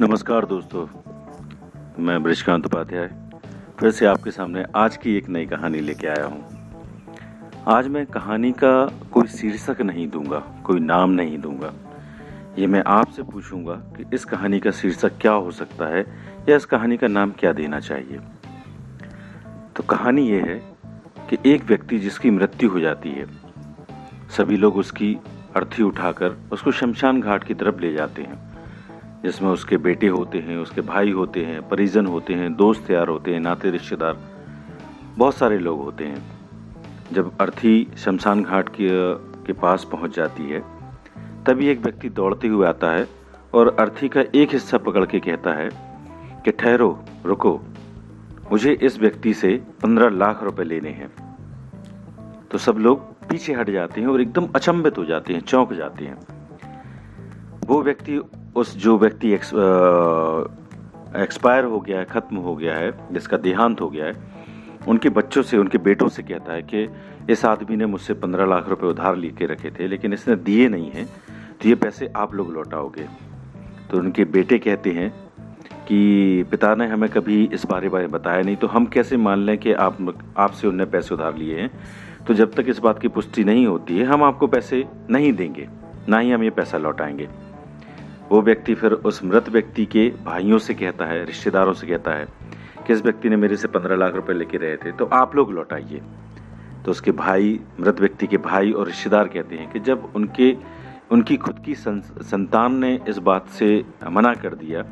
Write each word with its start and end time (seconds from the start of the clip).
नमस्कार 0.00 0.44
दोस्तों, 0.46 0.86
मैं 1.98 2.22
ब्रिजकांत 2.22 2.66
उपाध्याय, 2.66 3.06
फिर 3.80 3.90
से 3.90 4.06
आपके 4.06 4.30
सामने 4.30 4.64
आज 4.76 4.96
की 4.96 5.16
एक 5.16 5.28
नई 5.28 5.46
कहानी 5.46 5.80
लेके 5.80 6.06
आया 6.06 6.26
हूँ। 6.26 7.62
आज 7.68 7.88
मैं 7.88 8.04
कहानी 8.06 8.52
का 8.52 8.70
कोई 9.12 9.26
शीर्षक 9.26 9.80
नहीं 9.80 10.06
दूँगा, 10.08 10.38
कोई 10.64 10.80
नाम 10.80 11.10
नहीं 11.10 11.38
दूँगा। 11.38 11.72
ये 12.58 12.66
मैं 12.66 12.82
आपसे 12.86 13.22
पूछूँगा 13.22 13.74
कि 13.96 14.04
इस 14.14 14.24
कहानी 14.24 14.60
का 14.60 14.70
शीर्षक 14.70 15.18
क्या 15.20 15.32
हो 15.32 15.50
सकता 15.50 15.86
है, 15.86 16.04
या 16.48 16.56
इस 16.56 16.64
कहानी 16.64 16.96
का 16.96 17.06
नाम 17.06 17.30
क्या 17.30 17.52
देना 17.52 17.80
चाहिए। 17.80 18.18
तो 19.76 19.82
कहानी 19.82 20.28
ये 20.28 20.40
है 20.40 20.58
कि 21.30 21.38
एक 21.46 21.64
व्यक्ति 21.64 21.98
जिसकी 21.98 22.30
मृत्यु 22.30 22.70
हो 22.70 22.80
जाती 22.80 23.10
है, 23.10 23.26
सभी 24.36 24.56
लोग 24.56 24.76
उसकी 24.76 25.16
अर्थी 25.56 25.82
उठाकर 25.82 26.38
उसको 26.52 26.72
शमशान 26.72 27.20
घाट 27.20 27.44
की 27.44 27.54
तरफ़ 27.54 27.80
ले 27.80 27.92
जाते 27.92 28.22
हैं। 28.22 28.46
जिसमें 29.22 29.50
उसके 29.50 29.76
बेटे 29.76 30.08
होते 30.08 30.38
हैं, 30.38 30.58
उसके 30.58 30.80
भाई 30.80 31.10
होते 31.10 31.44
हैं, 31.44 31.68
परिजन 31.68 32.06
होते 32.06 32.34
हैं, 32.34 32.54
दोस्त 32.56 32.90
यार 32.90 33.08
होते 33.08 33.32
हैं, 33.32 33.40
नाते 33.40 33.70
रिश्तेदार, 33.70 34.18
बहुत 35.18 35.34
सारे 35.34 35.58
लोग 35.58 35.82
होते 35.82 36.04
हैं। 36.04 36.38
जब 37.12 37.38
अर्थी 37.38 37.88
शमशान 37.96 38.42
घाट 38.42 38.68
के 38.68 38.88
के 39.46 39.52
पास 39.52 39.86
पहुँच 39.92 40.16
जाती 40.16 40.42
है, 40.42 40.60
तभी 41.44 41.66
एक 41.66 41.80
व्यक्ति 41.80 42.08
दौड़ते 42.08 42.48
हुए 42.48 42.66
आता 42.66 42.90
है 42.90 43.08
और 43.54 43.76
अर्थी 43.78 44.08
का 44.08 44.20
एक 44.34 44.52
हिस्सा 44.52 44.78
पकड़ 44.78 45.06
के 45.06 45.20
कहता 45.20 45.52
है 45.52 45.70
कि 46.44 46.50
ठहरो, 46.50 47.04
रुको, 47.26 47.60
मुझे 48.52 48.72
इस 48.72 48.98
व्यक्ति 49.00 49.34
से 49.34 49.62
पंद्रह 49.82 50.08
लाख 50.08 50.42
रुपए 50.42 50.64
लेने 50.64 50.90
हैं। 50.90 51.10
तो 52.50 52.58
सब 52.58 52.78
लोग 52.78 53.00
पीछे 53.28 53.54
हट 53.54 53.70
जाते 53.70 54.00
हैं 54.00 54.08
और 54.08 54.20
एकदम 54.20 54.46
अचंभित 54.46 54.98
हो 54.98 55.04
जाते 55.04 55.32
हैं, 55.32 55.40
चौंक 55.40 55.72
जाते 55.72 56.04
हैं। 56.04 56.18
वो 57.66 57.82
व्यक्ति 57.82 58.20
उस 58.56 58.76
जो 58.76 58.96
व्यक्ति 58.98 59.32
एक्सपायर 61.16 61.64
हो 61.64 61.80
गया 61.80 61.98
है, 61.98 62.04
ख़त्म 62.04 62.36
हो 62.36 62.54
गया 62.56 62.74
है, 62.74 62.92
जिसका 63.12 63.36
देहांत 63.36 63.80
हो 63.80 63.88
गया 63.90 64.06
है, 64.06 64.14
उनके 64.88 65.08
बच्चों 65.08 65.42
से, 65.42 65.56
उनके 65.58 65.78
बेटों 65.78 66.08
से 66.08 66.22
कहता 66.22 66.52
है 66.52 66.62
कि 66.62 66.88
इस 67.30 67.44
आदमी 67.44 67.76
ने 67.76 67.86
मुझसे 67.86 68.14
पंद्रह 68.14 68.46
लाख 68.46 68.68
रुपए 68.68 68.86
उधार 68.86 69.16
ले 69.16 69.28
के 69.28 69.46
रखे 69.46 69.70
थे, 69.70 69.86
लेकिन 69.88 70.12
इसने 70.12 70.36
दिए 70.36 70.68
नहीं 70.68 70.90
हैं 70.90 71.06
तो 71.62 71.68
ये 71.68 71.74
पैसे 71.74 72.10
आप 72.16 72.34
लोग 72.34 72.52
लौटाओगे। 72.52 73.06
तो 73.90 73.98
उनके 73.98 74.24
बेटे 74.26 74.58
कहते 74.58 74.90
हैं 74.90 75.10
कि, 75.88 76.44
पिता 76.50 76.74
ने 76.74 76.86
हमें 76.86 77.08
कभी 77.10 77.44
इस 77.44 77.66
बारे 77.66 77.88
बारे 77.88 78.06
बताया 78.06 78.42
नहीं 78.42 78.56
तो 78.56 78.66
हम 78.66 78.86
कैसे 78.86 79.16
मान 79.16 79.38
लें 79.38 79.56
कि 79.58 79.72
आप, 79.72 79.96
आपसे 80.36 80.68
उनने 80.68 80.84
पैसे 80.84 81.14
उधार 81.14 81.36
लिए 81.36 81.60
हैं? 81.60 81.70
तो 82.26 82.34
जब 82.34 82.52
तक 82.54 82.64
इस 82.68 82.78
बात 82.78 82.98
की 82.98 83.08
पुष्टि 83.08 83.44
नहीं 83.44 83.66
होती 83.66 83.98
है, 83.98 84.04
हम 84.04 84.22
आपको 84.22 84.46
पैसे 84.46 84.84
नहीं 85.10 85.32
देंगे, 85.32 85.68
ना 86.08 86.18
ही 86.18 86.30
हम 86.30 86.42
ये 86.42 86.50
पैसा 86.50 86.78
लौटाएँगे। 86.78 87.28
वो 88.30 88.40
व्यक्ति 88.42 88.74
फिर 88.74 88.92
उस 88.92 89.22
मृत 89.24 89.48
व्यक्ति 89.48 89.84
के 89.86 90.08
भाइयों 90.24 90.58
से 90.58 90.74
कहता 90.74 91.04
है 91.04 91.24
रिश्तेदारों 91.24 91.72
से 91.72 91.86
कहता 91.86 92.10
है 92.10 92.26
कि 92.86 92.92
इस 92.92 93.02
व्यक्ति 93.02 93.28
ने 93.28 93.36
मेरे 93.36 93.56
से 93.56 93.68
पंद्रह 93.68 93.96
लाख 93.96 94.14
रुपए 94.14 94.32
लेके 94.32 94.58
रहे 94.58 94.76
थे 94.76 94.92
तो 94.92 95.04
आप 95.04 95.36
लोग 95.36 95.52
लौटाइए। 95.52 96.02
तो 96.84 96.90
उसके 96.90 97.10
भाई 97.12 97.60
मृत 97.80 98.00
व्यक्ति 98.00 98.26
के 98.26 98.36
भाई 98.36 98.72
और 98.72 98.86
रिश्तेदार 98.86 99.28
कहते 99.28 99.56
हैं 99.56 99.70
कि 99.72 99.80
जब 99.80 100.12
उनके 100.16 100.56
उनकी 101.10 101.36
खुद 101.36 101.58
की 101.64 101.74
सं, 101.74 102.00
संतान 102.00 102.74
ने 102.74 102.98
इस 103.08 103.18
बात 103.18 103.48
से 103.48 103.84
मना 104.10 104.34
कर 104.34 104.54
दिया 104.54 104.82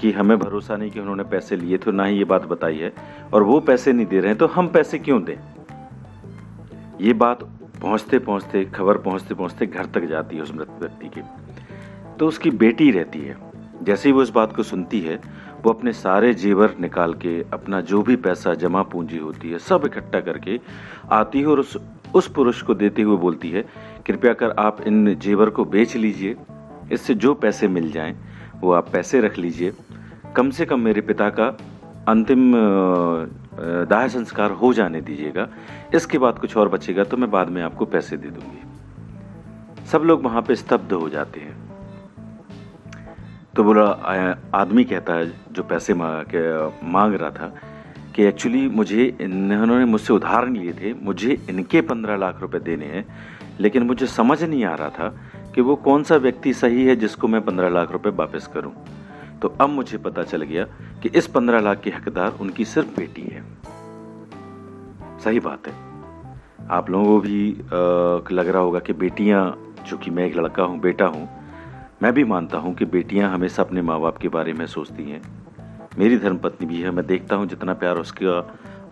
कि 0.00 0.12
हमें 0.12 0.38
भरोसा 0.38 0.76
नहीं 0.76 0.90
कि 0.90 1.00
उन्होंने 1.00 1.24
पैसे 1.24 1.56
लिए 1.56 1.78
तो 1.78 1.90
ना 1.90 2.04
ही 2.04 2.18
ये 2.18 2.24
बात 2.24 2.46
बताई 2.46 2.78
है 2.78 2.92
और 3.32 3.42
वो 3.42 3.60
पैसे 3.60 3.92
नहीं 3.92 4.06
दे 4.06 4.20
रहे 4.20 4.28
हैं 4.28 4.38
तो 4.38 4.46
हम 4.46 4.68
पैसे 4.68 4.98
क्यों 4.98 5.22
दें? 5.24 5.36
ये 7.00 7.12
बात 7.12 7.42
पहुँचते 7.82 8.18
पहुँचते 8.18 8.64
खबर 8.64 8.98
पहुँचते 8.98 9.34
पहुँचते 9.34 9.66
घर 9.66 9.86
तक 9.86 10.04
जाती 10.04 10.36
है 10.36 10.42
उस 10.42 10.54
मृत 10.54 10.70
व्यक्ति 10.80 11.08
की। 11.08 11.20
तो 12.20 12.26
उसकी 12.28 12.50
बेटी 12.50 12.90
रहती 12.90 13.18
है। 13.18 13.36
जैसे 13.82 14.08
ही 14.08 14.12
वो 14.12 14.22
इस 14.22 14.30
बात 14.30 14.54
को 14.56 14.62
सुनती 14.62 15.00
है, 15.00 15.14
वो 15.64 15.72
अपने 15.72 15.92
सारे 15.92 16.32
जेवर 16.34 16.74
निकाल 16.80 17.14
के 17.14 17.40
अपना 17.52 17.80
जो 17.80 18.02
भी 18.02 18.16
पैसा 18.16 18.54
जमा 18.54 18.82
पूंजी 18.82 19.18
होती 19.18 19.50
है, 19.50 19.58
सब 19.58 19.82
इकट्ठा 19.86 20.20
करके 20.20 20.58
आती 21.10 21.40
है 21.40 21.46
और 21.46 21.60
उस 21.60 21.76
उस 22.14 22.28
पुरुष 22.28 22.60
को 22.62 22.74
देते 22.74 23.02
हुए 23.02 23.16
बोलती 23.16 23.50
है, 23.50 23.62
कृपया 24.06 24.32
कर 24.32 24.50
आप 24.50 24.80
इन 24.80 25.14
जेवर 25.14 25.50
को 25.50 25.64
बेच 25.64 25.96
लीजिए। 25.96 26.36
इससे 26.92 27.14
जो 27.14 27.34
पैसे 27.34 27.68
मिल 27.68 27.90
जाएँ, 27.92 28.16
वो 28.60 28.72
आप 28.72 28.88
पैसे 28.88 29.20
रख 29.20 29.38
लीजिए। 29.38 29.72
कम 30.36 30.50
से 30.50 30.66
कम 30.66 30.80
मेरे 30.80 31.00
पिता 31.00 31.28
का 31.30 31.46
अंतिम 32.08 32.52
दाह 33.86 34.06
संस्कार 34.08 34.50
हो 34.52 34.72
जाने 34.72 35.00
दीजिएगा। 35.00 35.48
इसके 35.94 36.18
बाद 36.18 36.38
कुछ 36.38 36.56
और 36.56 36.68
बचेगा 36.68 37.04
तो 37.04 37.16
मैं 37.16 37.30
बाद 37.30 37.48
में 37.48 37.62
आपको 37.62 37.84
पैसे 37.86 38.16
दे 38.16 38.28
दूँगी। 38.28 39.86
सब 39.86 40.02
लोग 40.02 40.22
वहाँ 40.22 40.42
पे 40.42 40.54
स्तब्ध 40.56 40.92
हो 40.92 41.08
जाते 41.08 41.40
हैं। 41.40 41.69
तो 43.54 43.64
बोला 43.64 43.84
आदमी 44.54 44.84
कहता 44.84 45.14
है 45.14 45.32
जो 45.52 45.62
पैसे 45.62 45.94
मांग 45.94 47.14
रहा 47.14 47.30
था 47.30 47.52
कि 48.14 48.24
एक्चुअली 48.24 48.68
मुझे 48.68 49.04
इन्होंने 49.20 49.84
मुझसे 49.84 50.12
उधार 50.12 50.48
लिए 50.48 50.72
थे, 50.72 50.92
मुझे 50.94 51.38
इनके 51.50 51.80
पंद्रह 51.80 52.16
लाख 52.16 52.40
रुपए 52.40 52.58
देने 52.58 52.86
हैं, 52.86 53.04
लेकिन 53.60 53.82
मुझे 53.82 54.06
समझ 54.06 54.42
नहीं 54.42 54.64
आ 54.64 54.74
रहा 54.74 54.88
था 54.88 55.08
कि 55.54 55.60
वो 55.60 55.76
कौन 55.78 56.02
सा 56.02 56.16
व्यक्ति 56.16 56.52
सही 56.54 56.84
है 56.84 56.96
जिसको 56.96 57.28
मैं 57.28 57.44
पंद्रह 57.44 57.68
लाख 57.68 57.92
रुपए 57.92 58.10
वापस 58.16 58.46
करूँ। 58.54 58.72
तो 59.42 59.48
अब 59.60 59.68
मुझे 59.70 59.98
पता 59.98 60.22
चल 60.22 60.42
गया 60.42 60.64
कि 61.02 61.08
इस 61.08 61.26
पंद्रह 61.26 61.60
लाख 61.60 61.80
के 61.80 61.90
हकदार 61.90 62.36
उनकी 62.40 62.64
सिर्फ़ 62.64 62.96
बेटी 62.96 63.22
है। 63.24 63.42
सही 65.24 65.40
बात 65.40 65.68
है। 65.68 65.74
आप 66.70 66.90
लोगों 66.90 67.06
को 67.06 67.20
भी 67.20 67.46
लग 68.34 68.48
रहा 68.48 68.62
होगा 68.62 68.78
कि 68.78 68.92
बेटियाँ 68.94 69.42
जो 69.88 69.96
कि 69.98 70.10
मैं 70.10 70.26
एक 70.26 70.36
लड़का 70.36 70.62
हूँ, 70.62 70.80
बेटा 70.80 71.06
हूँ 71.06 71.28
मैं 72.02 72.12
भी 72.12 72.22
मानता 72.24 72.58
हूँ 72.58 72.74
कि 72.74 72.84
बेटियाँ 72.84 73.30
हमेशा 73.32 73.62
अपने 73.62 73.82
माँ 73.82 74.00
बाप 74.00 74.18
के 74.18 74.28
बारे 74.28 74.52
में 74.52 74.66
सोचती 74.66 75.02
हैं। 75.02 75.20
मेरी 75.98 76.18
धर्मपत्नी 76.18 76.66
भी 76.66 76.80
है 76.80 76.90
मैं 76.90 77.06
देखता 77.06 77.36
हूँ 77.36 77.46
जितना 77.46 77.74
प्यार 77.74 77.96
उसका 77.96 78.38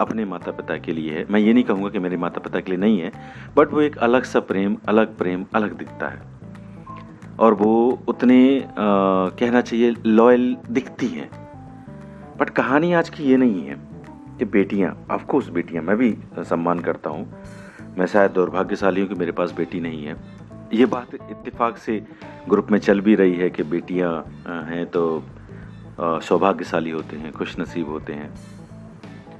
अपने 0.01 0.25
माता 0.25 0.51
पिता 0.51 0.77
के 0.77 0.93
लिए 0.93 1.13
है। 1.13 1.25
मैं 1.31 1.41
ये 1.41 1.53
नहीं 1.53 1.65
कहूँगा 1.65 1.89
कि 1.89 1.99
मेरे 1.99 2.17
माता 2.17 2.41
पिता 2.41 2.61
के 2.61 2.71
लिए 2.71 2.81
नहीं 2.81 3.01
है 3.01 3.13
बट 3.57 3.73
वो 3.73 3.81
एक 3.81 3.97
अलग 3.99 4.25
सा 4.25 4.41
प्रेम 4.41 4.77
अलग 4.89 5.17
प्रेम 5.19 5.45
अलग 5.55 5.77
दिखता 5.79 6.09
है। 6.09 6.21
और 7.39 7.55
वो 7.55 8.03
उतने 8.09 8.61
आ, 8.61 8.73
कहना 8.77 9.61
चाहिए 9.61 9.95
लॉयल 10.07 10.57
दिखती 10.71 11.07
हैं। 11.07 11.31
बट 12.39 12.51
कहानी 12.51 12.93
आज 12.93 13.09
की 13.09 13.25
ये 13.25 13.37
नहीं 13.37 13.67
है 13.67 13.77
कि 14.39 14.45
बेटियाँ 14.45 14.97
ऑफकोर्स 15.11 15.49
बेटियाँ 15.49 15.83
मैं 15.83 15.97
भी 15.97 16.17
सम्मान 16.39 16.81
करता 16.81 17.11
हूँ। 17.11 17.27
मैं 17.99 18.07
शायद 18.07 18.31
दुर्भाग्यशाली 18.31 19.01
हूँ 19.01 19.09
कि 19.09 19.15
मेरे 19.15 19.33
पास 19.33 19.53
बेटी 19.53 19.81
नहीं 19.81 20.05
है। 20.05 20.17
ये 20.73 20.87
बात 20.87 21.15
इत्तेफाक 21.15 21.79
से 21.79 21.99
ग्रुप 22.49 22.71
में 22.71 22.79
चल 22.79 23.01
भी 23.01 23.15
रही 23.15 23.35
है 23.35 23.49
कि 23.51 23.63
बेटियाँ 23.63 24.13
हैं 24.65 24.87
तो 24.87 25.23
सौभाग्यशाली 25.99 26.91
होते 26.91 27.17
हैं 27.17 27.33
खुश 27.33 27.59
नसीब 27.61 27.89
होते 27.89 28.13
हैं। 28.13 28.31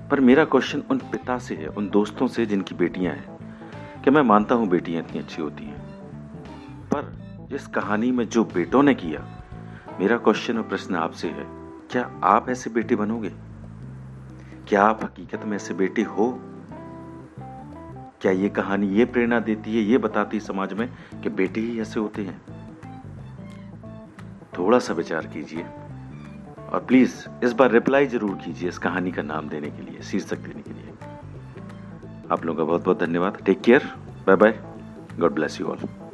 पर 0.09 0.21
मेरा 0.21 0.45
क्वेश्चन 0.45 0.83
उन 0.91 0.99
पिता 0.99 1.39
से 1.39 1.55
है, 1.55 1.67
उन 1.67 1.89
दोस्तों 1.89 2.27
से 2.27 2.47
जिनकी 2.47 2.75
बेटियाँ 2.75 3.15
हैं, 3.15 3.39
कि 4.05 4.11
मैं 4.11 4.23
मानता 4.23 4.55
हूँ 4.55 4.69
बेटियाँ 4.69 5.03
इतनी 5.03 5.19
अच्छी 5.19 5.43
होती 5.43 5.65
हैं। 5.65 5.81
पर 6.87 7.13
जिस 7.51 7.67
कहानी 7.67 8.11
में 8.13 8.29
जो 8.29 8.45
बेटों 8.45 8.83
ने 8.83 8.95
किया, 8.95 9.27
मेरा 10.01 10.17
क्वेश्चन 10.17 10.57
और 10.57 10.63
प्रश्न 10.63 10.95
आपसे 10.95 11.29
है, 11.29 11.45
क्या 11.91 12.11
आप 12.25 12.49
ऐसे 12.49 12.71
बेटे 12.71 12.97
बनोगे? 12.97 13.33
क्या 14.69 14.83
आप 14.83 15.05
हकीकत 15.05 15.45
में 15.45 15.57
ऐसे 15.57 15.75
बेटे 15.75 16.03
हो? 16.03 16.31
क्या 18.21 18.33
ये 18.33 18.49
कहानी 18.49 18.87
ये 18.89 19.05
प्रेरणा 19.05 19.39
देती 19.41 19.77
है, 19.77 19.83
ये 19.83 19.99
बताती 19.99 20.37
है 20.37 20.45
समाज 20.45 20.73
में 20.73 20.89
कि 21.23 21.29
बेटे 21.31 21.61
ही 21.61 21.81
ऐसे 21.81 22.01
होते 22.01 22.23
हैं? 22.23 22.41
थोड़ा 24.59 24.79
सा 24.79 24.95
विचार 24.95 25.27
कीजिए 25.27 25.63
और 26.69 26.85
प्लीज़ 26.89 27.15
इस 27.45 27.53
बार 27.53 27.71
रिप्लाई 27.71 28.07
ज़रूर 28.07 28.35
कीजिए 28.45 28.69
इस 28.69 28.79
कहानी 28.79 29.13
का 29.13 29.23
नाम 29.23 29.49
देने 29.49 29.71
के 29.71 29.83
लिए, 29.83 30.03
शीर्षक 30.03 30.39
देने 30.39 30.63
के 30.63 30.73
लिए। 30.73 30.93
आप 32.33 32.45
लोगों 32.45 32.59
का 32.59 32.65
बहुत 32.65 32.85
बहुत 32.85 33.01
धन्यवाद। 33.01 33.39
Take 33.47 33.61
care 33.61 33.93
bye 34.27 34.37
bye 34.37 34.59
God 35.21 35.35
bless 35.35 35.61
you 35.61 35.67
all 35.67 36.08